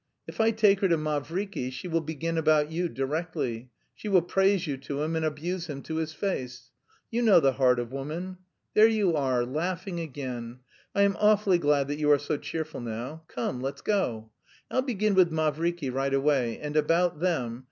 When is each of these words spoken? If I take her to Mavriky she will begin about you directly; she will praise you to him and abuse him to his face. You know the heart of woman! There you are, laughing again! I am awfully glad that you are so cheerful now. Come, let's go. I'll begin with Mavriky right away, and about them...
If 0.27 0.41
I 0.41 0.49
take 0.49 0.79
her 0.79 0.87
to 0.87 0.97
Mavriky 0.97 1.69
she 1.69 1.87
will 1.87 2.01
begin 2.01 2.35
about 2.35 2.71
you 2.71 2.89
directly; 2.89 3.69
she 3.93 4.07
will 4.09 4.23
praise 4.23 4.65
you 4.65 4.75
to 4.77 5.03
him 5.03 5.15
and 5.15 5.23
abuse 5.23 5.67
him 5.67 5.83
to 5.83 5.97
his 5.97 6.11
face. 6.11 6.71
You 7.11 7.21
know 7.21 7.39
the 7.39 7.51
heart 7.51 7.77
of 7.77 7.91
woman! 7.91 8.39
There 8.73 8.87
you 8.87 9.15
are, 9.15 9.45
laughing 9.45 9.99
again! 9.99 10.61
I 10.95 11.03
am 11.03 11.15
awfully 11.19 11.59
glad 11.59 11.87
that 11.89 11.99
you 11.99 12.09
are 12.11 12.17
so 12.17 12.37
cheerful 12.37 12.81
now. 12.81 13.25
Come, 13.27 13.61
let's 13.61 13.81
go. 13.81 14.31
I'll 14.71 14.81
begin 14.81 15.13
with 15.13 15.29
Mavriky 15.29 15.93
right 15.93 16.15
away, 16.15 16.57
and 16.59 16.75
about 16.75 17.19
them... 17.19 17.59